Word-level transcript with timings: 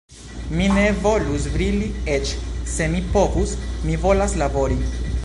Mi 0.59 0.69
ne 0.77 0.85
volus 1.03 1.45
brili, 1.57 1.89
eĉ 2.15 2.31
se 2.77 2.87
mi 2.95 3.05
povus; 3.13 3.55
mi 3.85 4.03
volas 4.07 4.35
labori. 4.45 4.81